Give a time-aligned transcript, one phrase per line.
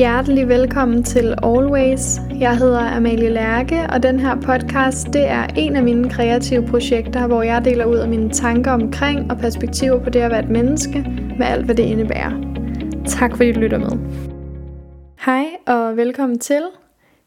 [0.00, 2.20] Hjertelig velkommen til Always.
[2.40, 7.26] Jeg hedder Amalie Lærke, og den her podcast det er en af mine kreative projekter,
[7.26, 10.50] hvor jeg deler ud af mine tanker omkring og perspektiver på det at være et
[10.50, 11.06] menneske,
[11.38, 12.32] med alt hvad det indebærer.
[13.06, 13.90] Tak fordi du lytter med.
[15.26, 16.62] Hej og velkommen til.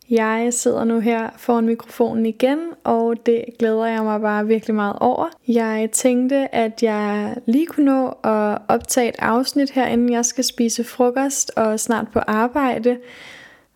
[0.09, 4.95] Jeg sidder nu her foran mikrofonen igen, og det glæder jeg mig bare virkelig meget
[4.99, 5.27] over.
[5.47, 10.43] Jeg tænkte, at jeg lige kunne nå at optage et afsnit her, inden jeg skal
[10.43, 12.97] spise frokost og snart på arbejde.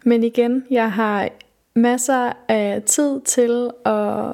[0.05, 1.29] Men igen, jeg har
[1.75, 4.33] masser af tid til at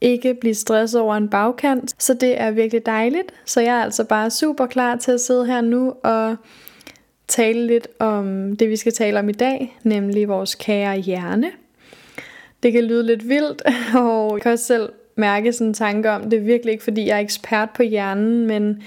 [0.00, 3.34] ikke blive stresset over en bagkant, så det er virkelig dejligt.
[3.44, 6.36] Så jeg er altså bare super klar til at sidde her nu og
[7.32, 11.50] tale lidt om det, vi skal tale om i dag, nemlig vores kære hjerne.
[12.62, 13.62] Det kan lyde lidt vildt,
[14.00, 17.06] og jeg kan også selv mærke sådan en tanke om, det er virkelig ikke fordi,
[17.06, 18.82] jeg er ekspert på hjernen, men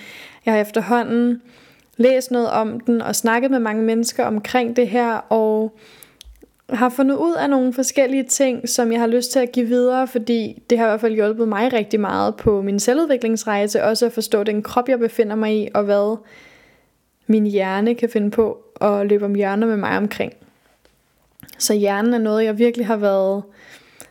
[0.45, 1.41] jeg har efterhånden
[1.97, 5.77] læst noget om den og snakket med mange mennesker omkring det her, og
[6.69, 10.07] har fundet ud af nogle forskellige ting, som jeg har lyst til at give videre,
[10.07, 14.11] fordi det har i hvert fald hjulpet mig rigtig meget på min selvudviklingsrejse, også at
[14.11, 16.17] forstå den krop, jeg befinder mig i, og hvad
[17.27, 20.33] min hjerne kan finde på at løbe om hjørner med mig omkring.
[21.57, 23.43] Så hjernen er noget, jeg virkelig har været,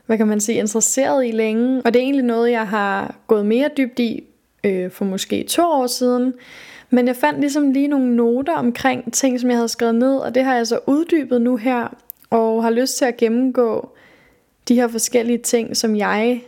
[0.07, 1.83] hvad kan man sige, interesseret i længe.
[1.85, 4.25] Og det er egentlig noget, jeg har gået mere dybt i
[4.65, 6.35] øh, for måske to år siden.
[6.91, 10.35] Men jeg fandt ligesom lige nogle noter omkring ting, som jeg havde skrevet ned, og
[10.35, 11.97] det har jeg så uddybet nu her,
[12.31, 13.91] og har lyst til at gennemgå
[14.69, 16.43] de her forskellige ting, som jeg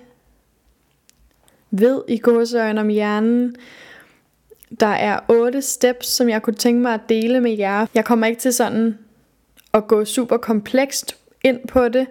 [1.71, 3.57] ved i gåsøjne om hjernen,
[4.81, 7.87] der er otte steps, som jeg kunne tænke mig at dele med jer.
[7.95, 8.99] Jeg kommer ikke til sådan
[9.75, 12.07] at gå super komplekst ind på det.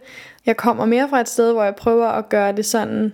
[0.45, 3.13] Jeg kommer mere fra et sted, hvor jeg prøver at gøre det sådan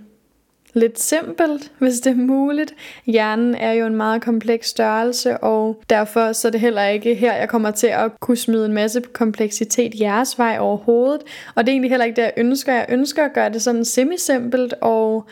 [0.73, 2.73] lidt simpelt, hvis det er muligt.
[3.05, 7.33] Hjernen er jo en meget kompleks størrelse, og derfor så er det heller ikke her,
[7.33, 11.21] jeg kommer til at kunne smide en masse kompleksitet jeres vej overhovedet.
[11.55, 12.73] Og det er egentlig heller ikke det, jeg ønsker.
[12.73, 15.25] Jeg ønsker at gøre det sådan semi-simpelt og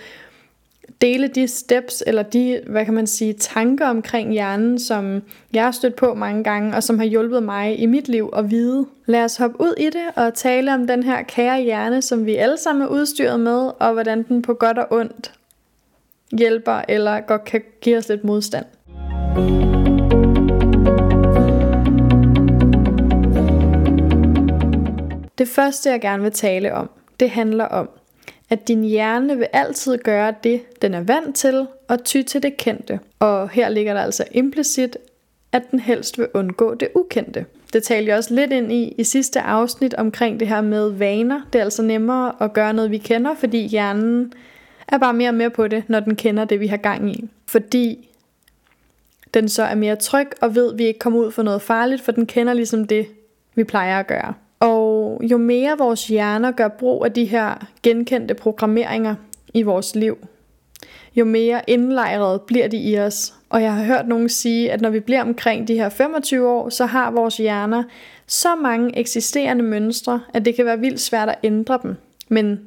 [1.01, 5.21] dele de steps, eller de, hvad kan man sige, tanker omkring hjernen, som
[5.53, 8.51] jeg har stødt på mange gange, og som har hjulpet mig i mit liv at
[8.51, 8.85] vide.
[9.05, 12.35] Lad os hoppe ud i det og tale om den her kære hjerne, som vi
[12.35, 15.33] alle sammen er udstyret med, og hvordan den på godt og ondt
[16.37, 18.65] hjælper, eller godt kan give os lidt modstand.
[25.37, 26.89] Det første, jeg gerne vil tale om,
[27.19, 27.89] det handler om,
[28.49, 32.57] at din hjerne vil altid gøre det, den er vant til, og ty til det
[32.57, 32.99] kendte.
[33.19, 34.97] Og her ligger der altså implicit,
[35.51, 37.45] at den helst vil undgå det ukendte.
[37.73, 41.41] Det talte jeg også lidt ind i i sidste afsnit omkring det her med vaner.
[41.53, 44.33] Det er altså nemmere at gøre noget, vi kender, fordi hjernen
[44.87, 47.29] er bare mere og mere på det, når den kender det, vi har gang i.
[47.47, 48.09] Fordi
[49.33, 52.01] den så er mere tryg og ved, at vi ikke kommer ud for noget farligt,
[52.01, 53.07] for den kender ligesom det,
[53.55, 54.33] vi plejer at gøre.
[54.59, 59.15] Og jo mere vores hjerner gør brug af de her genkendte programmeringer
[59.53, 60.17] i vores liv,
[61.15, 63.33] jo mere indlejret bliver de i os.
[63.49, 66.69] Og jeg har hørt nogen sige, at når vi bliver omkring de her 25 år,
[66.69, 67.83] så har vores hjerner
[68.27, 71.95] så mange eksisterende mønstre, at det kan være vildt svært at ændre dem.
[72.29, 72.59] Men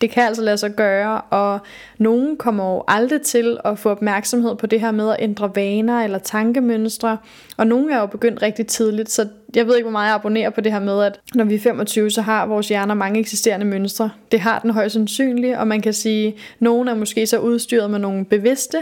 [0.00, 1.58] det kan altså lade sig gøre, og
[1.98, 6.04] nogen kommer jo aldrig til at få opmærksomhed på det her med at ændre vaner
[6.04, 7.18] eller tankemønstre,
[7.56, 10.50] og nogen er jo begyndt rigtig tidligt, så jeg ved ikke, hvor meget jeg abonnerer
[10.50, 13.66] på det her med, at når vi er 25, så har vores hjerner mange eksisterende
[13.66, 14.10] mønstre.
[14.32, 17.90] Det har den højst sandsynligt, og man kan sige, at nogen er måske så udstyret
[17.90, 18.78] med nogle bevidste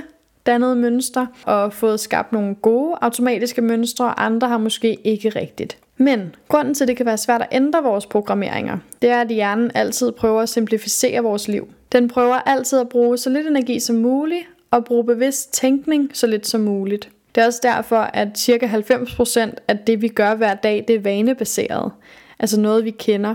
[0.47, 5.78] dannede mønstre og fået skabt nogle gode automatiske mønstre, og andre har måske ikke rigtigt.
[5.96, 9.28] Men grunden til, at det kan være svært at ændre vores programmeringer, det er, at
[9.28, 11.68] hjernen altid prøver at simplificere vores liv.
[11.92, 16.26] Den prøver altid at bruge så lidt energi som muligt, og bruge bevidst tænkning så
[16.26, 17.08] lidt som muligt.
[17.34, 18.66] Det er også derfor, at ca.
[18.66, 21.92] 90% af det, vi gør hver dag, det er vanebaseret.
[22.38, 23.34] Altså noget, vi kender.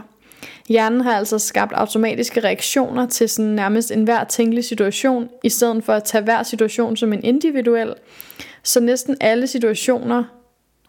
[0.70, 5.94] Hjernen har altså skabt automatiske reaktioner til sådan nærmest enhver tænkelig situation, i stedet for
[5.94, 7.94] at tage hver situation som en individuel.
[8.64, 10.24] Så næsten alle situationer,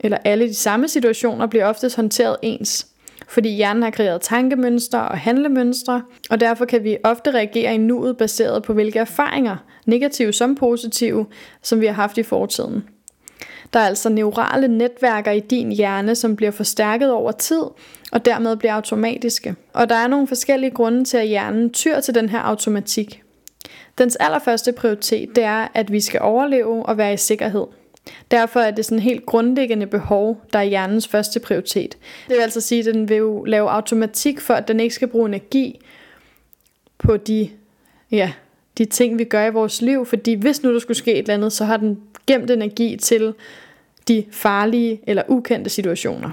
[0.01, 2.87] eller alle de samme situationer, bliver oftest håndteret ens.
[3.29, 8.17] Fordi hjernen har kreeret tankemønstre og handlemønstre, og derfor kan vi ofte reagere i nuet
[8.17, 9.57] baseret på hvilke erfaringer,
[9.87, 11.27] negative som positive,
[11.63, 12.85] som vi har haft i fortiden.
[13.73, 17.63] Der er altså neurale netværker i din hjerne, som bliver forstærket over tid,
[18.13, 19.55] og dermed bliver automatiske.
[19.73, 23.23] Og der er nogle forskellige grunde til, at hjernen tyr til den her automatik.
[23.99, 27.67] Dens allerførste prioritet, det er, at vi skal overleve og være i sikkerhed.
[28.31, 31.97] Derfor er det sådan helt grundlæggende behov, der er hjernens første prioritet.
[32.29, 35.09] Det vil altså sige, at den vil jo lave automatik for, at den ikke skal
[35.09, 35.81] bruge energi
[36.99, 37.51] på de,
[38.11, 38.33] ja,
[38.79, 40.07] de ting, vi gør i vores liv.
[40.07, 43.35] Fordi hvis nu der skulle ske et eller andet, så har den gemt energi til
[44.09, 46.31] de farlige eller ukendte situationer.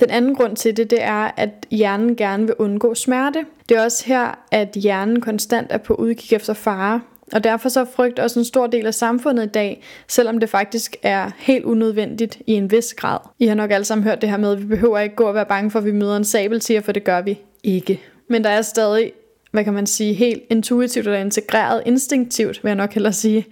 [0.00, 3.44] Den anden grund til det, det er, at hjernen gerne vil undgå smerte.
[3.68, 7.00] Det er også her, at hjernen konstant er på udkig efter fare.
[7.32, 10.48] Og derfor så er frygt også en stor del af samfundet i dag, selvom det
[10.48, 13.18] faktisk er helt unødvendigt i en vis grad.
[13.38, 15.34] I har nok alle sammen hørt det her med, at vi behøver ikke gå og
[15.34, 18.00] være bange for, at vi møder en sabeltiger, for det gør vi ikke.
[18.28, 19.12] Men der er stadig,
[19.50, 23.46] hvad kan man sige, helt intuitivt eller integreret, instinktivt, vil jeg nok hellere sige,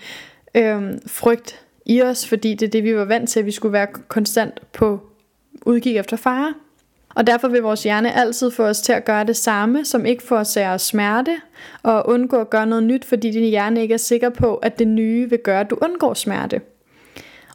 [0.54, 3.72] øhm, frygt i os, fordi det er det, vi var vant til, at vi skulle
[3.72, 5.00] være konstant på
[5.66, 6.54] udkig efter fare.
[7.14, 10.22] Og derfor vil vores hjerne altid få os til at gøre det samme, som ikke
[10.22, 11.36] forårsager smerte,
[11.82, 14.88] og undgå at gøre noget nyt, fordi din hjerne ikke er sikker på, at det
[14.88, 16.60] nye vil gøre, at du undgår smerte.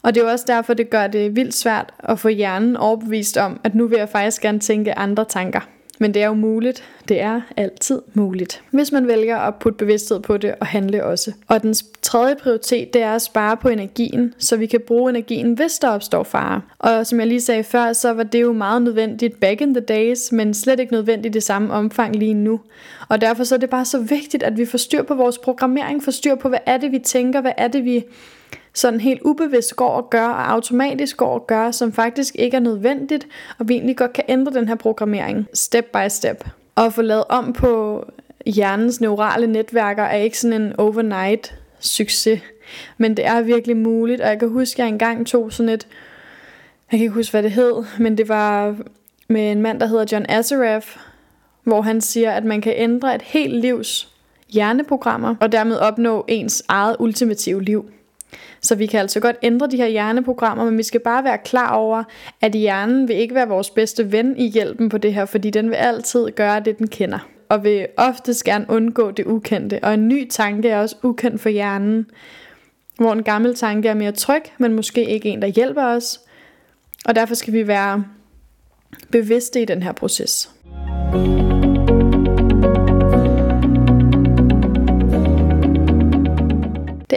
[0.02, 3.60] Og det er også derfor, det gør det vildt svært at få hjernen overbevist om,
[3.64, 5.60] at nu vil jeg faktisk gerne tænke andre tanker.
[5.98, 6.84] Men det er jo muligt.
[7.08, 8.62] Det er altid muligt.
[8.70, 11.32] Hvis man vælger at putte bevidsthed på det og handle også.
[11.48, 15.52] Og den tredje prioritet, det er at spare på energien, så vi kan bruge energien,
[15.52, 16.60] hvis der opstår fare.
[16.78, 19.84] Og som jeg lige sagde før, så var det jo meget nødvendigt back in the
[19.84, 22.60] days, men slet ikke nødvendigt i samme omfang lige nu.
[23.08, 26.04] Og derfor så er det bare så vigtigt, at vi får styr på vores programmering,
[26.04, 28.04] får styr på, hvad er det, vi tænker, hvad er det, vi
[28.76, 32.60] sådan helt ubevidst går og gør, og automatisk går og gør, som faktisk ikke er
[32.60, 33.26] nødvendigt,
[33.58, 36.44] og vi egentlig godt kan ændre den her programmering step by step.
[36.74, 38.04] Og få lavet om på
[38.46, 42.40] hjernens neurale netværker er ikke sådan en overnight succes,
[42.98, 45.86] men det er virkelig muligt, og jeg kan huske, at jeg engang tog sådan et,
[46.92, 48.76] jeg kan ikke huske, hvad det hed, men det var
[49.28, 50.96] med en mand, der hedder John Assaraf,
[51.62, 54.08] hvor han siger, at man kan ændre et helt livs
[54.52, 57.90] hjerneprogrammer, og dermed opnå ens eget ultimative liv.
[58.66, 61.72] Så vi kan altså godt ændre de her hjerneprogrammer, men vi skal bare være klar
[61.72, 62.04] over,
[62.40, 65.70] at hjernen vil ikke være vores bedste ven i hjælpen på det her, fordi den
[65.70, 67.18] vil altid gøre det, den kender.
[67.48, 69.80] Og vil oftest gerne undgå det ukendte.
[69.82, 72.06] Og en ny tanke er også ukendt for hjernen.
[72.96, 76.20] Hvor en gammel tanke er mere tryg, men måske ikke en, der hjælper os.
[77.04, 78.04] Og derfor skal vi være
[79.10, 80.50] bevidste i den her proces.
[81.12, 81.45] Det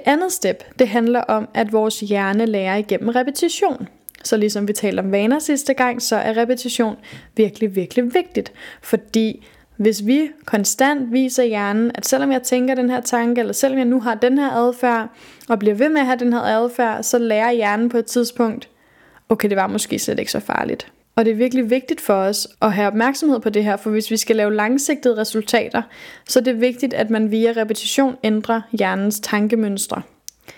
[0.10, 3.88] andet step, det handler om, at vores hjerne lærer igennem repetition.
[4.24, 6.96] Så ligesom vi talte om vaner sidste gang, så er repetition
[7.36, 8.54] virkelig, virkelig vigtigt.
[8.82, 9.46] Fordi
[9.78, 13.86] hvis vi konstant viser hjernen, at selvom jeg tænker den her tanke, eller selvom jeg
[13.86, 15.08] nu har den her adfærd,
[15.50, 18.70] og bliver ved med at have den her adfærd, så lærer hjernen på et tidspunkt,
[19.30, 20.92] okay, det var måske slet ikke så farligt.
[21.20, 24.12] Og det er virkelig vigtigt for os at have opmærksomhed på det her, for hvis
[24.12, 25.82] vi skal lave langsigtede resultater,
[26.28, 30.02] så er det vigtigt, at man via repetition ændrer hjernens tankemønstre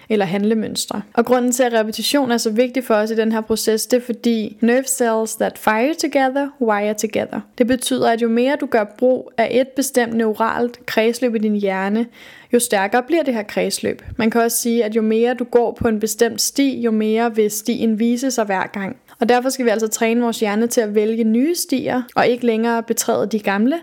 [0.10, 1.02] eller handlemønstre.
[1.14, 3.98] Og grunden til, at repetition er så vigtig for os i den her proces, det
[3.98, 7.42] er fordi nerve cells that fire together, wire together.
[7.58, 11.56] Det betyder, at jo mere du gør brug af et bestemt neuralt kredsløb i din
[11.56, 12.06] hjerne,
[12.54, 14.02] jo stærkere bliver det her kredsløb.
[14.18, 17.36] Man kan også sige, at jo mere du går på en bestemt sti, jo mere
[17.36, 18.98] vil stien vise sig hver gang.
[19.22, 22.46] Og derfor skal vi altså træne vores hjerne til at vælge nye stier, og ikke
[22.46, 23.80] længere betræde de gamle,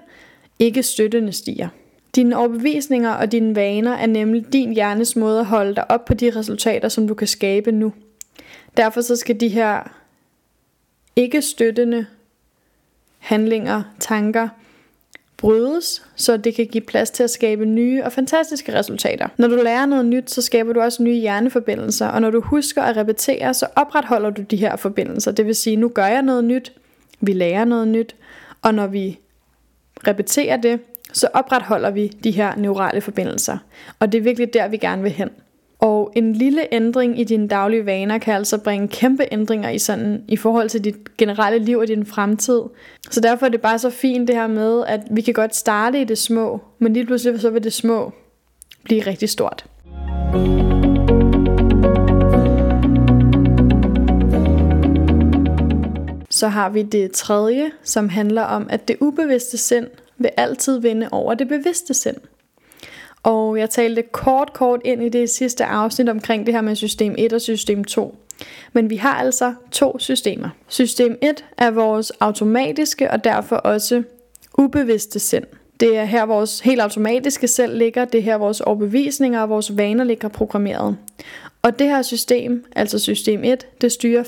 [0.58, 1.68] ikke støttende stier.
[2.14, 6.14] Dine overbevisninger og dine vaner er nemlig din hjernes måde at holde dig op på
[6.14, 7.92] de resultater, som du kan skabe nu.
[8.76, 9.92] Derfor så skal de her
[11.16, 12.06] ikke støttende
[13.18, 14.48] handlinger, tanker,
[15.38, 19.28] brydes, så det kan give plads til at skabe nye og fantastiske resultater.
[19.36, 22.82] Når du lærer noget nyt, så skaber du også nye hjerneforbindelser, og når du husker
[22.82, 25.32] at repetere, så opretholder du de her forbindelser.
[25.32, 26.72] Det vil sige, nu gør jeg noget nyt,
[27.20, 28.16] vi lærer noget nyt,
[28.62, 29.18] og når vi
[30.06, 30.80] repeterer det,
[31.12, 33.58] så opretholder vi de her neurale forbindelser.
[33.98, 35.30] Og det er virkelig der, vi gerne vil hen.
[35.78, 40.24] Og en lille ændring i dine daglige vaner kan altså bringe kæmpe ændringer i, sådan,
[40.28, 42.60] i forhold til dit generelle liv og din fremtid.
[43.10, 46.00] Så derfor er det bare så fint det her med, at vi kan godt starte
[46.00, 48.12] i det små, men lige pludselig så vil det små
[48.84, 49.64] blive rigtig stort.
[56.30, 59.86] Så har vi det tredje, som handler om, at det ubevidste sind
[60.18, 62.16] vil altid vinde over det bevidste sind.
[63.22, 67.14] Og jeg talte kort kort ind i det sidste afsnit omkring det her med system
[67.18, 68.16] 1 og system 2.
[68.72, 70.48] Men vi har altså to systemer.
[70.68, 74.02] System 1 er vores automatiske og derfor også
[74.58, 75.44] ubevidste sind.
[75.80, 79.76] Det er her vores helt automatiske selv ligger, det er her vores overbevisninger og vores
[79.76, 80.96] vaner ligger programmeret.
[81.62, 84.22] Og det her system, altså system 1, det styrer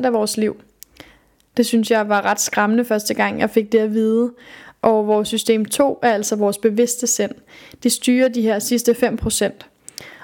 [0.00, 0.56] 95% af vores liv.
[1.56, 4.30] Det synes jeg var ret skræmmende første gang, jeg fik det at vide.
[4.82, 7.32] Og vores system 2 er altså vores bevidste sind.
[7.82, 9.50] Det styrer de her sidste 5%.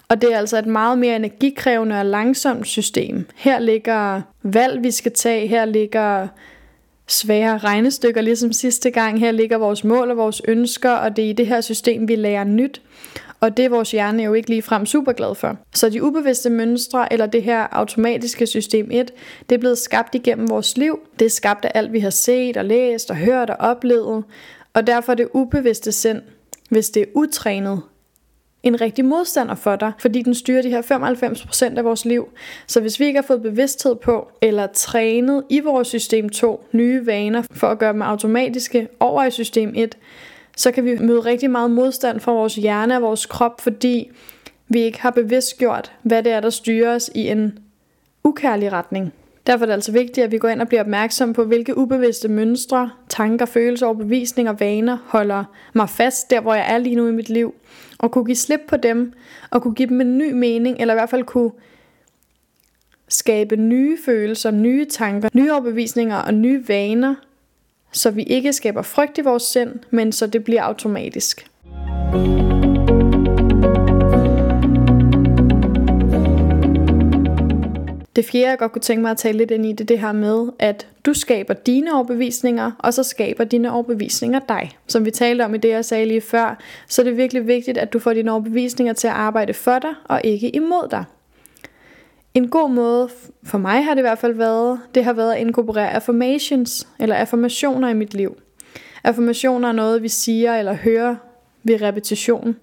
[0.09, 3.27] Og det er altså et meget mere energikrævende og langsomt system.
[3.37, 5.47] Her ligger valg, vi skal tage.
[5.47, 6.29] Her ligger
[7.09, 9.21] svære regnestykker, ligesom sidste gang.
[9.21, 12.17] Her ligger vores mål og vores ønsker, og det er i det her system, vi
[12.17, 12.83] lærer nyt.
[13.41, 15.57] Og det er vores hjerne jo ikke lige frem super glad for.
[15.75, 19.11] Så de ubevidste mønstre, eller det her automatiske system 1,
[19.49, 20.99] det er blevet skabt igennem vores liv.
[21.19, 24.25] Det er skabt af alt, vi har set og læst og hørt og oplevet.
[24.75, 26.23] Og derfor er det ubevidste sind,
[26.71, 27.83] hvis det er utrænet,
[28.63, 32.29] en rigtig modstander for dig, fordi den styrer de her 95% af vores liv.
[32.67, 37.07] Så hvis vi ikke har fået bevidsthed på, eller trænet i vores system 2 nye
[37.07, 39.99] vaner for at gøre dem automatiske over i system 1,
[40.57, 44.11] så kan vi møde rigtig meget modstand fra vores hjerne og vores krop, fordi
[44.69, 47.59] vi ikke har bevidstgjort, hvad det er, der styrer os i en
[48.25, 49.13] ukærlig retning.
[49.47, 52.29] Derfor er det altså vigtigt, at vi går ind og bliver opmærksom på, hvilke ubevidste
[52.29, 57.09] mønstre, tanker, følelser, overbevisninger og vaner holder mig fast der, hvor jeg er lige nu
[57.09, 57.55] i mit liv.
[57.99, 59.13] Og kunne give slip på dem,
[59.51, 61.51] og kunne give dem en ny mening, eller i hvert fald kunne
[63.09, 67.15] skabe nye følelser, nye tanker, nye overbevisninger og nye vaner,
[67.93, 71.51] så vi ikke skaber frygt i vores sind, men så det bliver automatisk.
[78.17, 79.99] Det fjerde, jeg godt kunne tænke mig at tale lidt ind i, det er det
[79.99, 84.71] her med, at du skaber dine overbevisninger, og så skaber dine overbevisninger dig.
[84.87, 86.59] Som vi talte om i det, jeg sagde lige før,
[86.89, 89.91] så er det virkelig vigtigt, at du får dine overbevisninger til at arbejde for dig,
[90.05, 91.05] og ikke imod dig.
[92.35, 93.09] En god måde,
[93.45, 97.15] for mig har det i hvert fald været, det har været at inkorporere affirmations, eller
[97.17, 98.37] affirmationer i mit liv.
[99.05, 101.17] Affirmationer er noget, vi siger eller hører
[101.65, 102.57] ved repetition.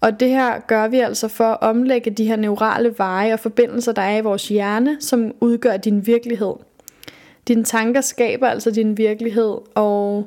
[0.00, 3.92] Og det her gør vi altså for at omlægge de her neurale veje og forbindelser,
[3.92, 6.54] der er i vores hjerne, som udgør din virkelighed.
[7.48, 10.26] Dine tanker skaber altså din virkelighed, og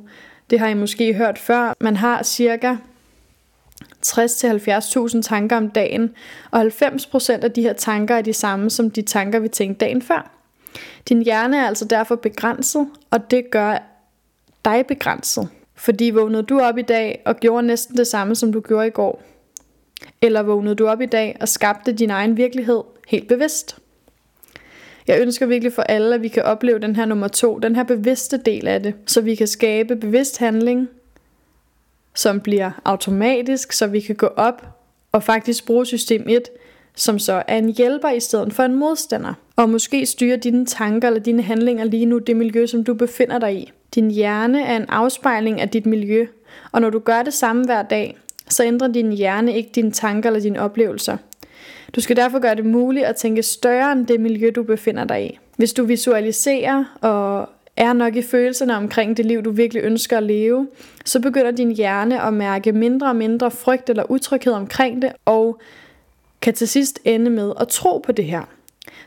[0.49, 1.73] det har I måske hørt før.
[1.79, 2.75] Man har cirka
[4.05, 6.11] 60-70.000 tanker om dagen,
[6.51, 10.01] og 90% af de her tanker er de samme som de tanker, vi tænkte dagen
[10.01, 10.31] før.
[11.09, 13.77] Din hjerne er altså derfor begrænset, og det gør
[14.65, 15.49] dig begrænset.
[15.75, 18.89] Fordi vågnede du op i dag og gjorde næsten det samme, som du gjorde i
[18.89, 19.21] går,
[20.21, 23.77] eller vågnede du op i dag og skabte din egen virkelighed helt bevidst?
[25.07, 27.83] Jeg ønsker virkelig for alle, at vi kan opleve den her nummer to, den her
[27.83, 30.89] bevidste del af det, så vi kan skabe bevidst handling,
[32.15, 34.65] som bliver automatisk, så vi kan gå op
[35.11, 36.49] og faktisk bruge system 1,
[36.95, 39.33] som så er en hjælper i stedet for en modstander.
[39.55, 43.39] Og måske styre dine tanker eller dine handlinger lige nu det miljø, som du befinder
[43.39, 43.71] dig i.
[43.95, 46.27] Din hjerne er en afspejling af dit miljø,
[46.71, 48.17] og når du gør det samme hver dag,
[48.51, 51.17] så ændrer din hjerne ikke dine tanker eller dine oplevelser.
[51.95, 55.25] Du skal derfor gøre det muligt at tænke større end det miljø, du befinder dig
[55.25, 55.39] i.
[55.57, 60.23] Hvis du visualiserer og er nok i følelserne omkring det liv, du virkelig ønsker at
[60.23, 60.67] leve,
[61.05, 65.59] så begynder din hjerne at mærke mindre og mindre frygt eller utryghed omkring det, og
[66.41, 68.41] kan til sidst ende med at tro på det her.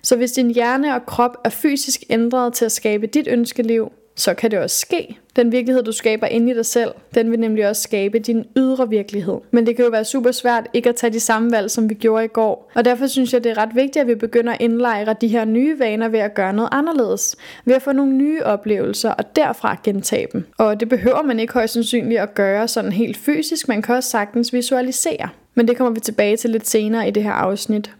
[0.03, 4.35] Så hvis din hjerne og krop er fysisk ændret til at skabe dit ønskeliv, så
[4.35, 5.19] kan det også ske.
[5.37, 8.89] Den virkelighed, du skaber inde i dig selv, den vil nemlig også skabe din ydre
[8.89, 9.35] virkelighed.
[9.51, 11.95] Men det kan jo være super svært ikke at tage de samme valg, som vi
[11.95, 12.71] gjorde i går.
[12.75, 15.45] Og derfor synes jeg, det er ret vigtigt, at vi begynder at indlejre de her
[15.45, 17.37] nye vaner ved at gøre noget anderledes.
[17.65, 20.47] Ved at få nogle nye oplevelser, og derfra gentage dem.
[20.59, 24.11] Og det behøver man ikke højst sandsynligt at gøre sådan helt fysisk, man kan også
[24.11, 25.29] sagtens visualisere.
[25.55, 27.91] Men det kommer vi tilbage til lidt senere i det her afsnit.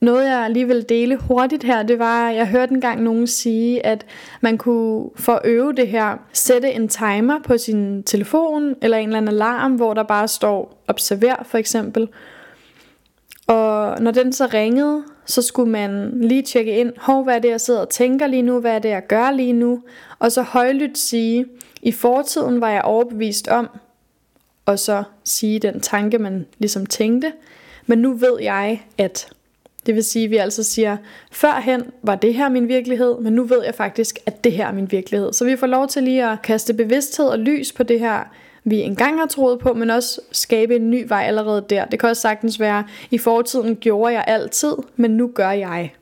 [0.00, 3.86] Noget jeg lige vil dele hurtigt her, det var, at jeg hørte engang nogen sige,
[3.86, 4.06] at
[4.40, 9.08] man kunne for at øve det her, sætte en timer på sin telefon, eller en
[9.08, 12.08] eller anden alarm, hvor der bare står observer for eksempel.
[13.46, 17.48] Og når den så ringede, så skulle man lige tjekke ind, hov, hvad er det,
[17.48, 19.82] jeg sidder og tænker lige nu, hvad er det, jeg gør lige nu,
[20.18, 21.46] og så højlydt sige,
[21.82, 23.68] i fortiden var jeg overbevist om,
[24.66, 27.32] og så sige den tanke, man ligesom tænkte,
[27.86, 29.28] men nu ved jeg, at
[29.88, 30.96] det vil sige, at vi altså siger,
[31.32, 34.72] førhen var det her min virkelighed, men nu ved jeg faktisk, at det her er
[34.72, 35.32] min virkelighed.
[35.32, 38.20] Så vi får lov til lige at kaste bevidsthed og lys på det her,
[38.64, 41.84] vi engang har troet på, men også skabe en ny vej allerede der.
[41.84, 45.92] Det kan også sagtens være, i fortiden gjorde jeg altid, men nu gør jeg.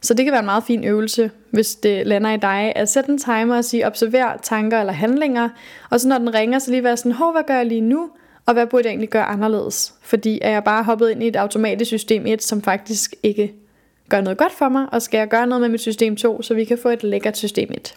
[0.00, 3.10] Så det kan være en meget fin øvelse, hvis det lander i dig, at sætte
[3.10, 5.48] en timer og sige, observer tanker eller handlinger,
[5.90, 8.10] og så når den ringer, så lige være sådan, hov, hvad gør jeg lige nu?
[8.46, 9.94] Og hvad burde jeg egentlig gøre anderledes?
[10.02, 13.54] Fordi er jeg bare hoppet ind i et automatisk system 1, som faktisk ikke
[14.08, 16.54] gør noget godt for mig, og skal jeg gøre noget med mit system 2, så
[16.54, 17.94] vi kan få et lækkert system 1.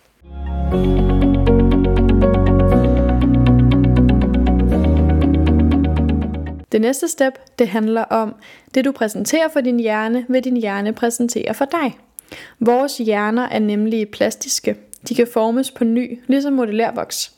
[6.71, 8.35] Det næste step, det handler om,
[8.73, 11.97] det du præsenterer for din hjerne, vil din hjerne præsentere for dig.
[12.59, 14.75] Vores hjerner er nemlig plastiske.
[15.09, 17.34] De kan formes på ny, ligesom modellærvoks.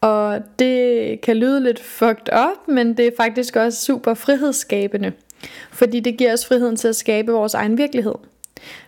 [0.00, 5.12] Og det kan lyde lidt fucked up, men det er faktisk også super frihedsskabende.
[5.70, 8.14] Fordi det giver os friheden til at skabe vores egen virkelighed.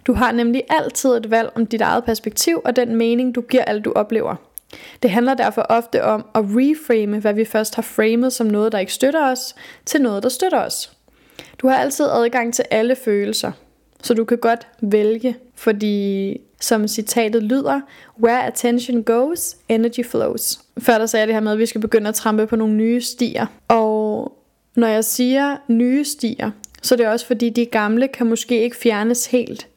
[0.06, 3.64] Du har nemlig altid et valg om dit eget perspektiv og den mening, du giver
[3.64, 4.36] alt du oplever.
[5.02, 8.78] Det handler derfor ofte om at reframe, hvad vi først har framet som noget, der
[8.78, 9.54] ikke støtter os,
[9.86, 10.92] til noget, der støtter os.
[11.58, 13.52] Du har altid adgang til alle følelser,
[14.02, 17.80] så du kan godt vælge, fordi som citatet lyder,
[18.22, 20.60] where attention goes, energy flows.
[20.80, 22.74] Før der sagde jeg det her med, at vi skal begynde at trampe på nogle
[22.74, 23.46] nye stier.
[23.68, 24.32] Og
[24.76, 26.50] når jeg siger nye stier,
[26.82, 29.68] så er det også fordi, de gamle kan måske ikke fjernes helt.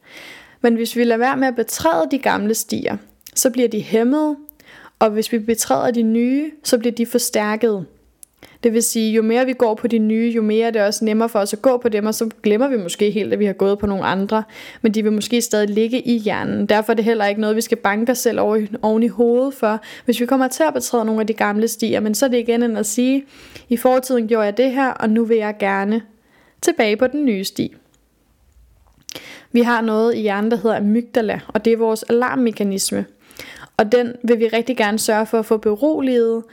[0.61, 2.97] Men hvis vi lader være med at betræde de gamle stier,
[3.35, 4.35] så bliver de hæmmet,
[4.99, 7.85] og hvis vi betræder de nye, så bliver de forstærket.
[8.63, 11.05] Det vil sige, jo mere vi går på de nye, jo mere er det også
[11.05, 13.45] nemmere for os at gå på dem, og så glemmer vi måske helt, at vi
[13.45, 14.43] har gået på nogle andre,
[14.81, 16.65] men de vil måske stadig ligge i hjernen.
[16.65, 19.53] Derfor er det heller ikke noget, vi skal banke os selv over, oven i hovedet
[19.53, 19.81] for.
[20.05, 22.37] Hvis vi kommer til at betræde nogle af de gamle stier, men så er det
[22.37, 23.25] igen end at sige,
[23.69, 26.01] i fortiden gjorde jeg det her, og nu vil jeg gerne
[26.61, 27.75] tilbage på den nye sti.
[29.51, 33.05] Vi har noget i hjernen, der hedder amygdala, og det er vores alarmmekanisme.
[33.77, 36.43] Og den vil vi rigtig gerne sørge for at få beroliget,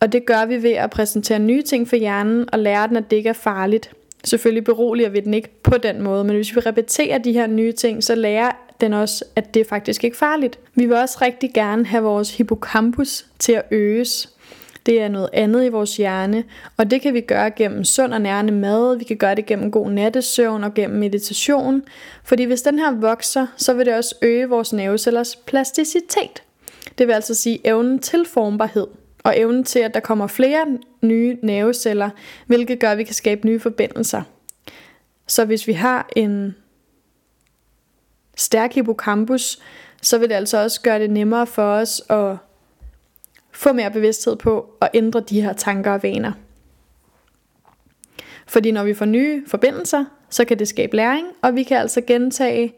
[0.00, 3.10] og det gør vi ved at præsentere nye ting for hjernen og lære den, at
[3.10, 3.90] det ikke er farligt.
[4.24, 7.72] Selvfølgelig beroliger vi den ikke på den måde, men hvis vi repeterer de her nye
[7.72, 8.50] ting, så lærer
[8.80, 10.58] den også, at det faktisk ikke er farligt.
[10.74, 14.28] Vi vil også rigtig gerne have vores hippocampus til at øges.
[14.86, 16.44] Det er noget andet i vores hjerne,
[16.76, 19.70] og det kan vi gøre gennem sund og nærende mad, vi kan gøre det gennem
[19.70, 21.82] god nattesøvn og gennem meditation.
[22.24, 26.42] Fordi hvis den her vokser, så vil det også øge vores nervecellers plasticitet.
[26.98, 28.86] Det vil altså sige evnen til formbarhed
[29.28, 32.10] og evnen til, at der kommer flere nye nerveceller,
[32.46, 34.22] hvilket gør, at vi kan skabe nye forbindelser.
[35.26, 36.56] Så hvis vi har en
[38.36, 39.58] stærk hippocampus,
[40.02, 42.36] så vil det altså også gøre det nemmere for os at
[43.52, 46.32] få mere bevidsthed på at ændre de her tanker og vaner.
[48.46, 52.00] Fordi når vi får nye forbindelser, så kan det skabe læring, og vi kan altså
[52.00, 52.74] gentage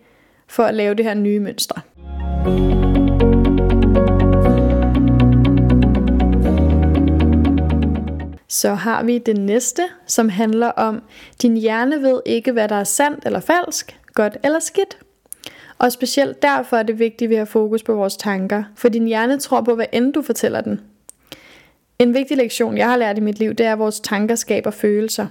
[0.47, 1.81] for at lave det her nye mønstre.
[8.61, 11.03] Så har vi det næste, som handler om,
[11.43, 14.99] din hjerne ved ikke, hvad der er sandt eller falsk, godt eller skidt.
[15.79, 19.07] Og specielt derfor er det vigtigt, at vi har fokus på vores tanker, for din
[19.07, 20.81] hjerne tror på, hvad end du fortæller den.
[21.99, 24.71] En vigtig lektion, jeg har lært i mit liv, det er, at vores tanker skaber
[24.71, 25.27] følelser.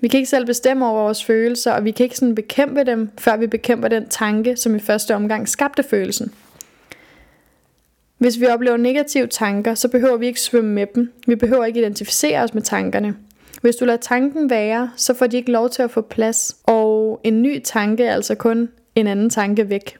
[0.00, 3.10] Vi kan ikke selv bestemme over vores følelser, og vi kan ikke sådan bekæmpe dem,
[3.18, 6.32] før vi bekæmper den tanke, som i første omgang skabte følelsen.
[8.18, 11.12] Hvis vi oplever negative tanker, så behøver vi ikke svømme med dem.
[11.26, 13.16] Vi behøver ikke identificere os med tankerne.
[13.62, 17.20] Hvis du lader tanken være, så får de ikke lov til at få plads, og
[17.24, 19.96] en ny tanke er altså kun en anden tanke væk.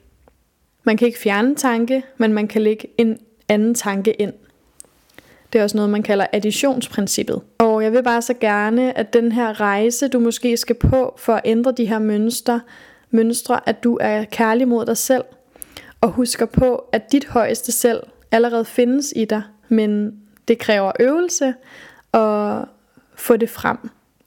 [0.85, 4.33] Man kan ikke fjerne en tanke, men man kan lægge en anden tanke ind.
[5.52, 7.40] Det er også noget, man kalder additionsprincippet.
[7.59, 11.33] Og jeg vil bare så gerne, at den her rejse, du måske skal på for
[11.33, 12.61] at ændre de her mønstre,
[13.11, 15.24] mønstre, at du er kærlig mod dig selv,
[16.06, 20.12] og husker på, at dit højeste selv allerede findes i dig, men
[20.48, 21.54] det kræver øvelse
[22.12, 22.64] at
[23.14, 23.76] få det frem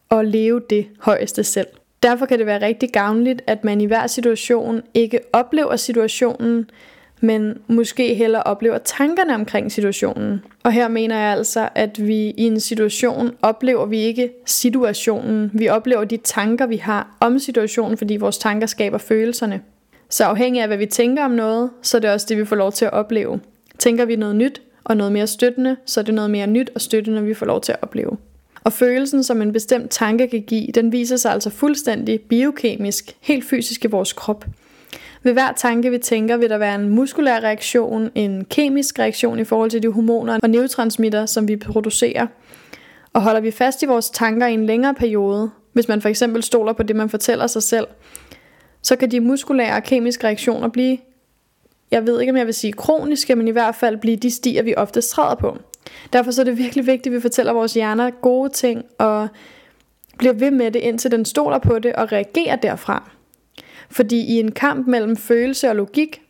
[0.09, 1.67] og leve det højeste selv.
[2.03, 6.69] Derfor kan det være rigtig gavnligt, at man i hver situation ikke oplever situationen,
[7.21, 10.41] men måske heller oplever tankerne omkring situationen.
[10.63, 15.51] Og her mener jeg altså, at vi i en situation oplever vi ikke situationen.
[15.53, 19.61] Vi oplever de tanker, vi har om situationen, fordi vores tanker skaber følelserne.
[20.09, 22.55] Så afhængig af, hvad vi tænker om noget, så er det også det, vi får
[22.55, 23.39] lov til at opleve.
[23.79, 26.81] Tænker vi noget nyt og noget mere støttende, så er det noget mere nyt og
[26.81, 28.17] støttende, vi får lov til at opleve.
[28.63, 33.45] Og følelsen, som en bestemt tanke kan give, den viser sig altså fuldstændig biokemisk, helt
[33.45, 34.45] fysisk i vores krop.
[35.23, 39.43] Ved hver tanke, vi tænker, vil der være en muskulær reaktion, en kemisk reaktion i
[39.43, 42.27] forhold til de hormoner og neurotransmitter, som vi producerer.
[43.13, 46.43] Og holder vi fast i vores tanker i en længere periode, hvis man for eksempel
[46.43, 47.87] stoler på det, man fortæller sig selv,
[48.81, 50.97] så kan de muskulære og kemiske reaktioner blive,
[51.91, 54.63] jeg ved ikke om jeg vil sige kroniske, men i hvert fald blive de stier,
[54.63, 55.57] vi ofte træder på.
[56.13, 59.27] Derfor så er det virkelig vigtigt, at vi fortæller vores hjerner gode ting, og
[60.17, 63.11] bliver ved med det, indtil den stoler på det og reagerer derfra.
[63.89, 66.21] Fordi i en kamp mellem følelse og logik,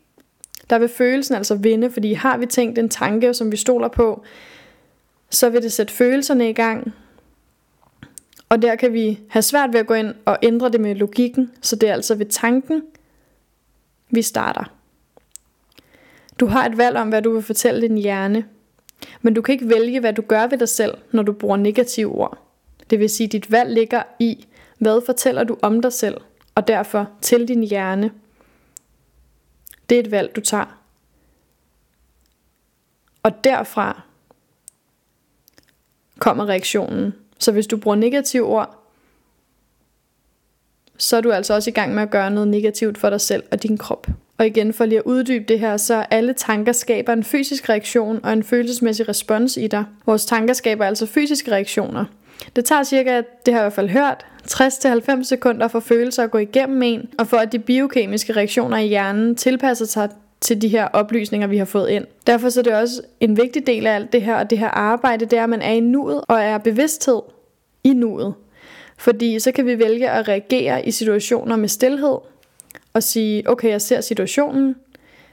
[0.70, 4.24] der vil følelsen altså vinde, fordi har vi tænkt en tanke, som vi stoler på,
[5.30, 6.94] så vil det sætte følelserne i gang,
[8.50, 11.52] og der kan vi have svært ved at gå ind og ændre det med logikken,
[11.62, 12.84] så det er altså ved tanken,
[14.10, 14.74] vi starter.
[16.40, 18.46] Du har et valg om, hvad du vil fortælle din hjerne,
[19.22, 22.12] men du kan ikke vælge, hvad du gør ved dig selv, når du bruger negative
[22.12, 22.38] ord.
[22.90, 26.18] Det vil sige, at dit valg ligger i, hvad fortæller du om dig selv,
[26.56, 28.12] og derfor til din hjerne.
[29.90, 30.80] Det er et valg, du tager.
[33.24, 34.02] Og derfra
[36.20, 37.14] kommer reaktionen.
[37.40, 38.76] Så hvis du bruger negative ord,
[40.98, 43.44] så er du altså også i gang med at gøre noget negativt for dig selv
[43.52, 44.08] og din krop.
[44.38, 48.20] Og igen for lige at uddybe det her, så alle tanker skaber en fysisk reaktion
[48.24, 49.86] og en følelsesmæssig respons i dig.
[50.06, 52.06] Vores tanker skaber altså fysiske reaktioner.
[52.56, 56.32] Det tager cirka, det har jeg i hvert fald hørt, 60-90 sekunder for følelser at
[56.32, 60.10] gå igennem en, og for at de biokemiske reaktioner i hjernen tilpasser sig
[60.42, 62.06] til de her oplysninger, vi har fået ind.
[62.28, 64.68] Derfor så er det også en vigtig del af alt det her, og det her
[64.68, 67.22] arbejde, det er, at man er i nuet og er bevidsthed
[67.84, 68.34] i nuet.
[68.98, 72.18] Fordi så kan vi vælge at reagere i situationer med stillhed,
[72.94, 74.76] og sige, okay, jeg ser situationen,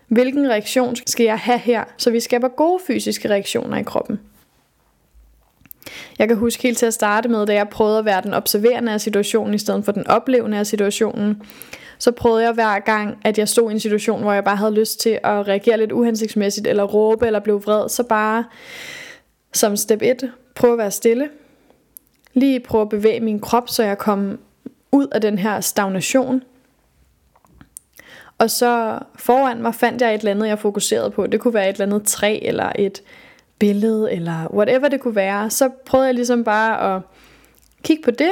[0.09, 4.21] hvilken reaktion skal jeg have her, så vi skaber gode fysiske reaktioner i kroppen.
[6.19, 8.93] Jeg kan huske helt til at starte med, da jeg prøvede at være den observerende
[8.93, 11.43] af situationen, i stedet for den oplevende af situationen,
[11.99, 14.75] så prøvede jeg hver gang, at jeg stod i en situation, hvor jeg bare havde
[14.75, 18.45] lyst til at reagere lidt uhensigtsmæssigt, eller råbe, eller blive vred, så bare
[19.53, 21.29] som step 1, prøve at være stille.
[22.35, 24.39] Lige prøve at bevæge min krop, så jeg kom
[24.93, 26.43] ud af den her stagnation.
[28.39, 31.27] Og så foran mig fandt jeg et eller andet, jeg fokuserede på.
[31.27, 33.03] Det kunne være et eller andet træ, eller et
[33.59, 35.51] billede, eller whatever det kunne være.
[35.51, 37.03] Så prøvede jeg ligesom bare at
[37.83, 38.31] kigge på det,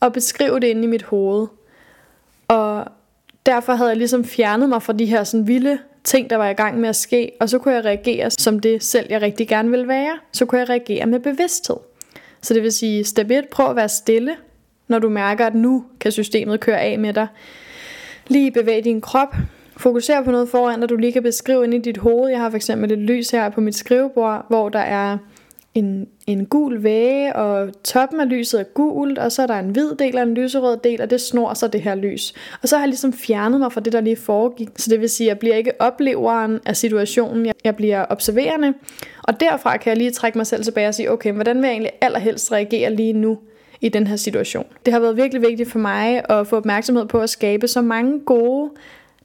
[0.00, 1.46] og beskrive det inde i mit hoved.
[2.48, 2.84] Og
[3.48, 6.52] derfor havde jeg ligesom fjernet mig fra de her sådan vilde ting, der var i
[6.52, 9.70] gang med at ske, og så kunne jeg reagere som det selv, jeg rigtig gerne
[9.70, 10.18] vil være.
[10.32, 11.76] Så kunne jeg reagere med bevidsthed.
[12.42, 14.36] Så det vil sige, step 1, prøv at være stille,
[14.88, 17.26] når du mærker, at nu kan systemet køre af med dig.
[18.28, 19.34] Lige bevæg din krop,
[19.76, 22.30] Fokuser på noget foran, der du lige kan beskrive ind i dit hoved.
[22.30, 25.18] Jeg har for eksempel et lys her på mit skrivebord, hvor der er
[25.78, 29.70] en, en gul væge, og toppen af lyset er gult, og så er der en
[29.70, 32.34] hvid del og en lyserød del, og det snor så det her lys.
[32.62, 34.68] Og så har jeg ligesom fjernet mig fra det, der lige foregik.
[34.76, 38.74] Så det vil sige, at jeg bliver ikke opleveren af situationen, jeg bliver observerende.
[39.22, 41.72] Og derfra kan jeg lige trække mig selv tilbage og sige, okay, hvordan vil jeg
[41.72, 43.38] egentlig allerhelst reagere lige nu?
[43.80, 44.64] i den her situation.
[44.86, 48.20] Det har været virkelig vigtigt for mig at få opmærksomhed på at skabe så mange
[48.20, 48.70] gode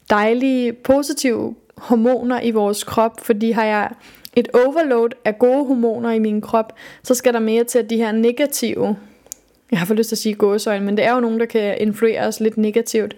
[0.09, 3.89] dejlige, positive hormoner i vores krop, fordi har jeg
[4.35, 7.97] et overload af gode hormoner i min krop, så skal der mere til, at de
[7.97, 8.95] her negative,
[9.71, 11.77] jeg har for lyst til at sige gåsøjne, men det er jo nogen, der kan
[11.77, 13.15] influere os lidt negativt,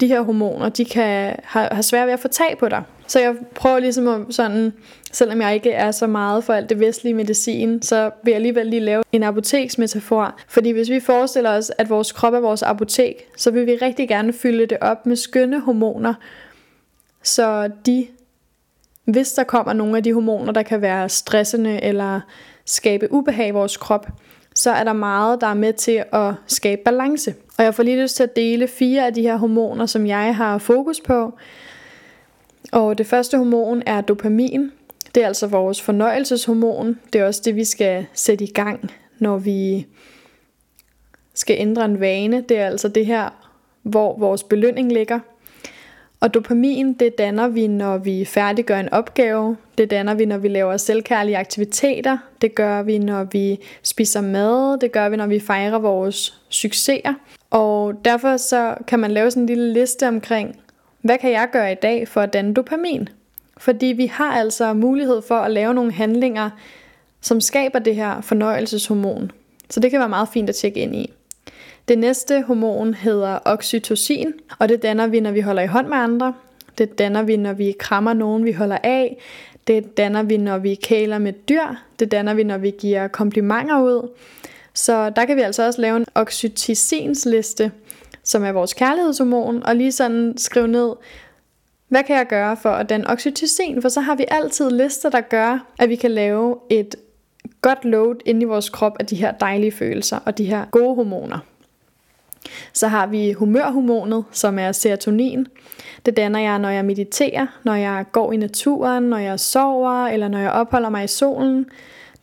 [0.00, 2.82] de her hormoner, de kan have, have svært ved at få tag på dig.
[3.06, 4.72] Så jeg prøver ligesom at sådan,
[5.12, 8.66] selvom jeg ikke er så meget for alt det vestlige medicin, så vil jeg alligevel
[8.66, 10.40] lige lave en apoteksmetafor.
[10.48, 14.08] Fordi hvis vi forestiller os, at vores krop er vores apotek, så vil vi rigtig
[14.08, 16.14] gerne fylde det op med skønne hormoner,
[17.22, 18.06] så de,
[19.12, 22.20] hvis der kommer nogle af de hormoner, der kan være stressende eller
[22.64, 24.06] skabe ubehag i vores krop,
[24.54, 27.34] så er der meget, der er med til at skabe balance.
[27.58, 30.36] Og jeg får lige lyst til at dele fire af de her hormoner, som jeg
[30.36, 31.34] har fokus på.
[32.72, 34.70] Og det første hormon er dopamin.
[35.14, 36.98] Det er altså vores fornøjelseshormon.
[37.12, 39.86] Det er også det, vi skal sætte i gang, når vi
[41.34, 42.44] skal ændre en vane.
[42.48, 43.48] Det er altså det her,
[43.82, 45.18] hvor vores belønning ligger.
[46.22, 49.56] Og dopamin, det danner vi, når vi færdiggør en opgave.
[49.78, 52.18] Det danner vi, når vi laver selvkærlige aktiviteter.
[52.40, 54.78] Det gør vi, når vi spiser mad.
[54.78, 57.14] Det gør vi, når vi fejrer vores succeser.
[57.50, 60.56] Og derfor så kan man lave sådan en lille liste omkring,
[61.00, 63.08] hvad kan jeg gøre i dag for at danne dopamin?
[63.56, 66.50] Fordi vi har altså mulighed for at lave nogle handlinger,
[67.20, 69.30] som skaber det her fornøjelseshormon.
[69.70, 71.12] Så det kan være meget fint at tjekke ind i.
[71.92, 75.96] Det næste hormon hedder oxytocin, og det danner vi, når vi holder i hånd med
[75.96, 76.34] andre.
[76.78, 79.18] Det danner vi, når vi krammer nogen, vi holder af.
[79.66, 81.66] Det danner vi, når vi kæler med dyr.
[81.98, 84.08] Det danner vi, når vi giver komplimenter ud.
[84.74, 87.72] Så der kan vi altså også lave en oxytocinsliste,
[88.24, 90.92] som er vores kærlighedshormon, og lige sådan skrive ned,
[91.88, 93.82] hvad kan jeg gøre for at danne oxytocin?
[93.82, 96.96] For så har vi altid lister, der gør, at vi kan lave et
[97.62, 100.94] godt load ind i vores krop af de her dejlige følelser og de her gode
[100.94, 101.38] hormoner.
[102.72, 105.46] Så har vi humørhormonet, som er serotonin.
[106.06, 110.28] Det danner jeg, når jeg mediterer, når jeg går i naturen, når jeg sover, eller
[110.28, 111.66] når jeg opholder mig i solen.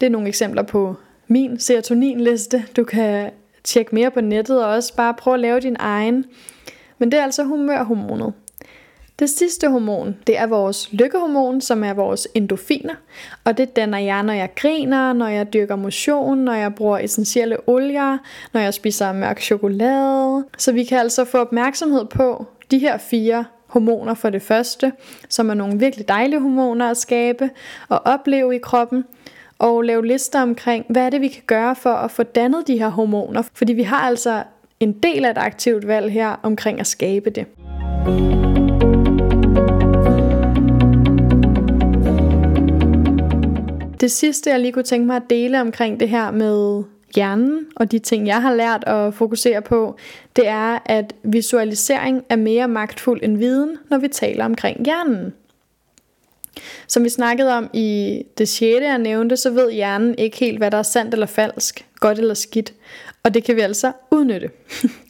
[0.02, 0.96] Det er nogle eksempler på
[1.28, 2.66] min serotoninliste.
[2.76, 3.32] Du kan
[3.64, 6.26] tjekke mere på nettet og også bare prøve at lave din egen.
[6.98, 8.34] Men det er altså humørhormonet.
[9.20, 12.94] Det sidste hormon, det er vores lykkehormon, som er vores endorfiner.
[13.44, 17.58] Og det danner jeg, når jeg griner, når jeg dyrker motion, når jeg bruger essentielle
[17.68, 18.18] olier,
[18.54, 20.46] når jeg spiser mørk chokolade.
[20.58, 24.92] Så vi kan altså få opmærksomhed på de her fire hormoner for det første,
[25.30, 27.50] som er nogle virkelig dejlige hormoner at skabe
[27.90, 29.06] og opleve i kroppen
[29.60, 32.78] og lave lister omkring, hvad er det, vi kan gøre for at få dannet de
[32.80, 33.44] her hormoner.
[33.54, 34.44] Fordi vi har altså
[34.80, 37.46] en del af et aktivt valg her omkring at skabe det.
[44.00, 46.84] Det sidste, jeg lige kunne tænke mig at dele omkring det her med
[47.16, 49.96] hjernen, og de ting, jeg har lært at fokusere på,
[50.36, 55.34] det er, at visualisering er mere magtfuld end viden, når vi taler omkring hjernen.
[56.88, 60.72] Som vi snakkede om i det sjette, jeg nævnte, så ved hjernen ikke helt, hvad
[60.72, 62.74] der er sandt eller falsk, godt eller skidt.
[63.24, 64.50] Og det kan vi altså udnytte.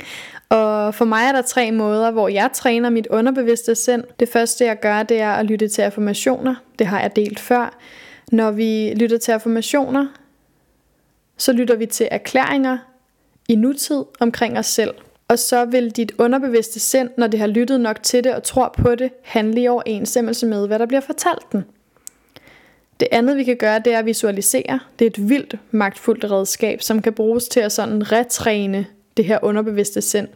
[0.50, 4.04] og for mig er der tre måder, hvor jeg træner mit underbevidste sind.
[4.20, 6.56] Det første, jeg gør, det er at lytte til affirmationer.
[6.80, 7.78] Det har jeg delt før.
[8.32, 10.08] Når vi lytter til affirmationer,
[11.38, 12.78] så lytter vi til erklæringer
[13.48, 14.94] i nutid omkring os selv.
[15.28, 18.76] Og så vil dit underbevidste sind, når det har lyttet nok til det og tror
[18.78, 21.64] på det, handle i overensstemmelse med, hvad der bliver fortalt den.
[23.00, 24.80] Det andet vi kan gøre, det er at visualisere.
[25.00, 28.86] Det er et vildt magtfuldt redskab, som kan bruges til at sådan retræne
[29.18, 30.28] det her underbevidste sind.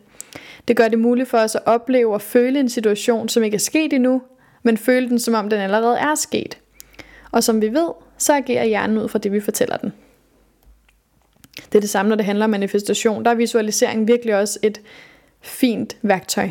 [0.67, 3.59] Det gør det muligt for os at opleve og føle en situation, som ikke er
[3.59, 4.21] sket endnu,
[4.63, 6.57] men føle den, som om den allerede er sket.
[7.33, 9.93] Og som vi ved, så agerer hjernen ud fra det, vi fortæller den.
[11.55, 13.25] Det er det samme, når det handler om manifestation.
[13.25, 14.81] Der er visualisering virkelig også et
[15.41, 16.49] fint værktøj.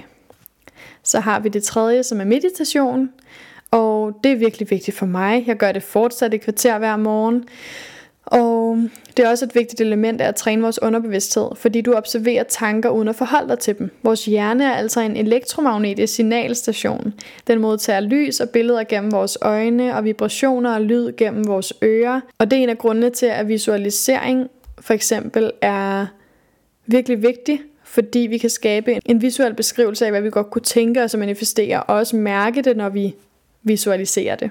[1.03, 3.11] Så har vi det tredje, som er meditation.
[3.71, 5.45] Og det er virkelig vigtigt for mig.
[5.47, 7.45] Jeg gør det fortsat i kvarter hver morgen.
[8.27, 8.79] Og
[9.17, 12.91] det er også et vigtigt element af at træne vores underbevidsthed, fordi du observerer tanker
[12.91, 13.91] uden at forholde dig til dem.
[14.03, 17.15] Vores hjerne er altså en elektromagnetisk signalstation.
[17.47, 22.21] Den modtager lys og billeder gennem vores øjne og vibrationer og lyd gennem vores ører.
[22.39, 24.49] Og det er en af grundene til, at visualisering
[24.81, 26.07] for eksempel er
[26.87, 31.03] virkelig vigtig, fordi vi kan skabe en visuel beskrivelse af, hvad vi godt kunne tænke
[31.03, 33.15] os at manifestere, og også mærke det, når vi
[33.63, 34.51] visualiserer det.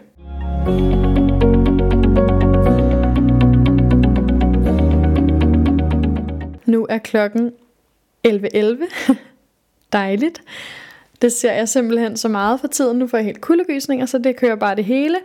[6.71, 7.51] Nu er klokken
[8.27, 9.13] 11.11.
[9.93, 10.41] Dejligt.
[11.21, 12.99] Det ser jeg simpelthen så meget for tiden.
[12.99, 15.17] Nu får jeg helt kuldegysninger, så det kører bare det hele.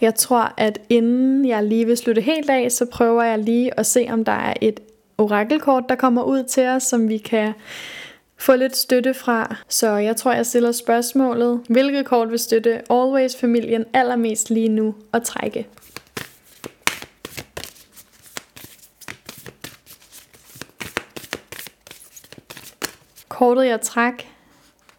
[0.00, 3.86] Jeg tror, at inden jeg lige vil slutte helt af, så prøver jeg lige at
[3.86, 4.80] se, om der er et
[5.18, 7.52] orakelkort, der kommer ud til os, som vi kan
[8.36, 9.56] få lidt støtte fra.
[9.68, 15.22] Så jeg tror, jeg stiller spørgsmålet, hvilket kort vil støtte Always-familien allermest lige nu at
[15.22, 15.66] trække?
[23.34, 24.28] Kortet jeg træk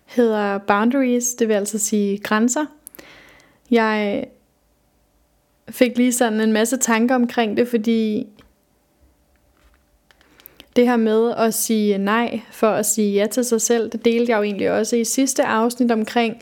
[0.06, 2.65] hedder Boundaries, det vil altså sige grænser.
[3.71, 4.26] Jeg
[5.69, 8.28] fik lige sådan en masse tanker omkring det, fordi
[10.76, 14.32] det her med at sige nej for at sige ja til sig selv, det delte
[14.32, 16.38] jeg jo egentlig også i sidste afsnit omkring,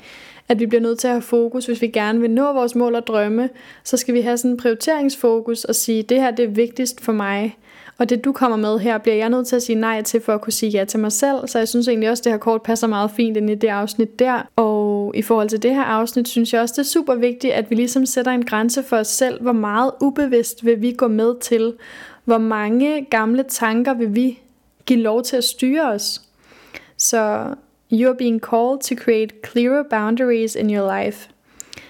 [0.47, 2.95] at vi bliver nødt til at have fokus, hvis vi gerne vil nå vores mål
[2.95, 3.49] og drømme,
[3.83, 7.11] så skal vi have sådan en prioriteringsfokus og sige, det her det er vigtigst for
[7.11, 7.57] mig.
[7.97, 10.33] Og det du kommer med her, bliver jeg nødt til at sige nej til, for
[10.33, 11.47] at kunne sige ja til mig selv.
[11.47, 13.67] Så jeg synes egentlig også, at det her kort passer meget fint ind i det
[13.67, 14.49] afsnit der.
[14.55, 17.69] Og i forhold til det her afsnit, synes jeg også, det er super vigtigt, at
[17.69, 19.41] vi ligesom sætter en grænse for os selv.
[19.41, 21.73] Hvor meget ubevidst vil vi gå med til?
[22.25, 24.39] Hvor mange gamle tanker vil vi
[24.85, 26.21] give lov til at styre os?
[26.97, 27.45] Så
[27.93, 31.29] you're being called to create clearer boundaries in your life.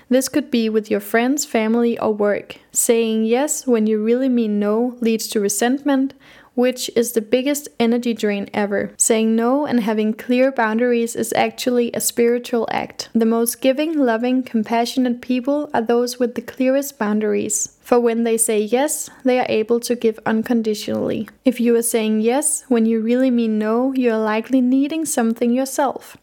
[0.09, 2.57] This could be with your friends, family, or work.
[2.71, 6.13] Saying yes when you really mean no leads to resentment,
[6.55, 8.93] which is the biggest energy drain ever.
[8.97, 13.09] Saying no and having clear boundaries is actually a spiritual act.
[13.13, 17.77] The most giving, loving, compassionate people are those with the clearest boundaries.
[17.81, 21.27] For when they say yes, they are able to give unconditionally.
[21.43, 25.51] If you are saying yes when you really mean no, you are likely needing something
[25.51, 26.15] yourself.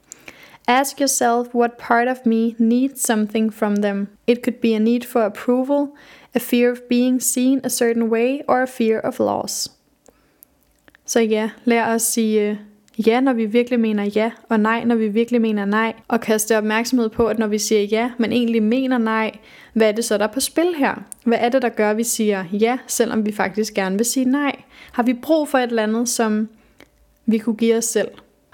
[0.71, 4.07] Ask yourself what part of me needs something from them.
[4.27, 5.89] It could be a need for approval,
[6.35, 9.69] a fear of being seen a certain way, or a fear of loss.
[11.07, 12.57] Så ja, lad os sige øh,
[13.07, 16.59] ja, når vi virkelig mener ja, og nej, når vi virkelig mener nej, og kaste
[16.59, 19.31] opmærksomhed på, at når vi siger ja, men egentlig mener nej,
[19.73, 20.95] hvad er det så, der er på spil her?
[21.25, 24.25] Hvad er det, der gør, at vi siger ja, selvom vi faktisk gerne vil sige
[24.25, 24.57] nej?
[24.93, 26.49] Har vi brug for et eller andet, som
[27.27, 28.09] vi kunne give os selv?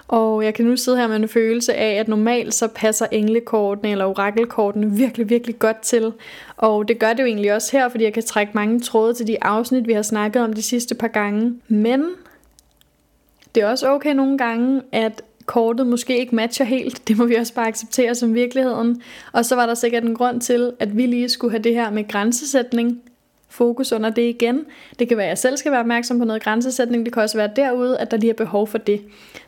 [0.07, 3.91] Og jeg kan nu sidde her med en følelse af, at normalt så passer englekortene
[3.91, 6.13] eller orakelkortene virkelig, virkelig godt til.
[6.57, 9.27] Og det gør det jo egentlig også her, fordi jeg kan trække mange tråde til
[9.27, 11.53] de afsnit, vi har snakket om de sidste par gange.
[11.67, 12.05] Men
[13.55, 17.07] det er også okay nogle gange, at kortet måske ikke matcher helt.
[17.07, 19.01] Det må vi også bare acceptere som virkeligheden.
[19.31, 21.91] Og så var der sikkert en grund til, at vi lige skulle have det her
[21.91, 23.01] med grænsesætning
[23.57, 24.65] fokus under det igen.
[24.99, 27.05] Det kan være, at jeg selv skal være opmærksom på noget grænsesætning.
[27.05, 29.01] Det kan også være derude, at der lige er behov for det.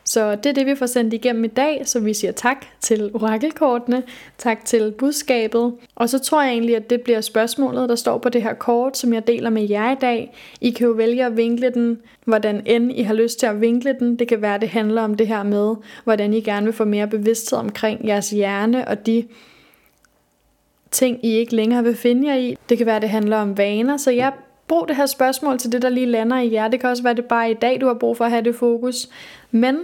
[0.04, 1.82] Så det er det, vi får sendt igennem i dag.
[1.84, 4.02] Så vi siger tak til orakelkortene.
[4.38, 5.72] Tak til budskabet.
[5.94, 8.98] Og så tror jeg egentlig, at det bliver spørgsmålet, der står på det her kort,
[8.98, 10.34] som jeg deler med jer i dag.
[10.60, 13.96] I kan jo vælge at vinkle den, hvordan end I har lyst til at vinkle
[14.00, 14.16] den.
[14.16, 16.84] Det kan være, at det handler om det her med, hvordan I gerne vil få
[16.84, 19.24] mere bevidsthed omkring jeres hjerne og de
[20.90, 22.56] ting, I ikke længere vil finde jer i.
[22.68, 24.32] Det kan være, det handler om vaner, så jeg
[24.68, 26.68] brug det her spørgsmål til det, der lige lander i jer.
[26.68, 28.54] Det kan også være, det bare i dag, du har brug for at have det
[28.54, 29.08] fokus.
[29.50, 29.78] Men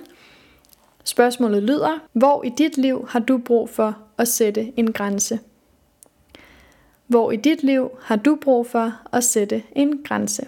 [1.05, 5.39] spørgsmålet lyder, hvor i dit liv har du brug for at sætte en grænse?
[7.07, 10.47] Hvor i dit liv har du brug for at sætte en grænse?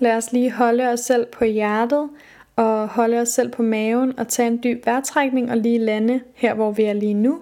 [0.00, 2.08] Lad os lige holde os selv på hjertet
[2.56, 6.54] og holde os selv på maven og tage en dyb vejrtrækning og lige lande her,
[6.54, 7.40] hvor vi er lige nu.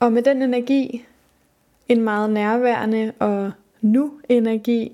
[0.00, 1.06] Og med den energi,
[1.88, 4.92] en meget nærværende og nu energi,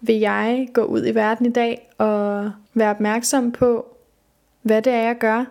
[0.00, 3.96] vil jeg gå ud i verden i dag og være opmærksom på,
[4.62, 5.44] hvad det er, jeg gør,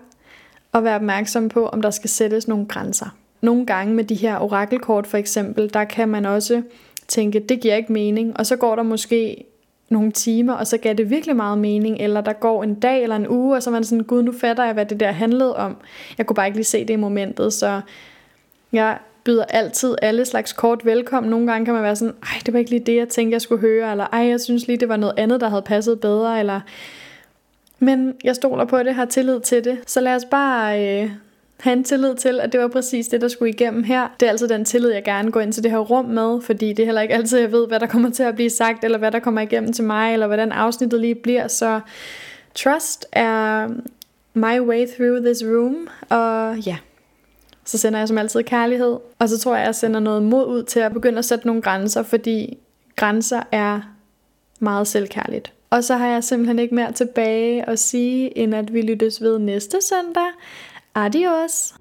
[0.71, 3.17] og være opmærksom på, om der skal sættes nogle grænser.
[3.43, 6.62] Nogle gange med de her orakelkort for eksempel, der kan man også
[7.08, 9.43] tænke, det giver ikke mening, og så går der måske
[9.89, 13.15] nogle timer, og så gav det virkelig meget mening, eller der går en dag eller
[13.15, 15.56] en uge, og så er man sådan, gud, nu fatter jeg, hvad det der handlede
[15.56, 15.77] om.
[16.17, 17.82] Jeg kunne bare ikke lige se det i momentet, så
[18.71, 21.29] jeg byder altid alle slags kort velkommen.
[21.29, 23.41] Nogle gange kan man være sådan, ej, det var ikke lige det, jeg tænkte, jeg
[23.41, 26.39] skulle høre, eller ej, jeg synes lige, det var noget andet, der havde passet bedre,
[26.39, 26.62] eller...
[27.79, 29.77] Men jeg stoler på det, har tillid til det.
[29.88, 31.12] Så lad os bare øh,
[31.60, 34.08] have en tillid til, at det var præcis det, der skulle igennem her.
[34.20, 36.74] Det er altså den tillid, jeg gerne går ind til det her rum med, fordi
[36.74, 38.98] det er heller ikke altid, jeg ved, hvad der kommer til at blive sagt, eller
[38.98, 41.48] hvad der kommer igennem til mig, eller hvordan afsnittet lige bliver.
[41.48, 41.80] Så
[42.56, 43.68] trust er
[44.34, 46.78] my way through this room, og ja,
[47.66, 48.98] så sender jeg som altid kærlighed.
[49.20, 51.62] Og så tror jeg, jeg sender noget mod ud til at begynde at sætte nogle
[51.62, 52.58] grænser, fordi
[52.96, 53.82] grænser er
[54.60, 55.54] meget selvkærligt.
[55.70, 59.39] Og så har jeg simpelthen ikke mere tilbage at sige, end at vi lyttes ved
[59.39, 60.28] næste søndag.
[60.95, 61.73] Adios!